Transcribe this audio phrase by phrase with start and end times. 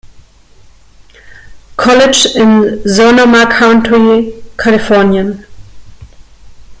[1.77, 5.45] College in Sonoma Country, Kalifornien.